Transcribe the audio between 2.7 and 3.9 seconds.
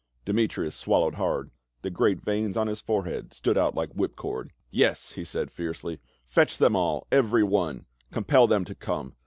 forehead stood out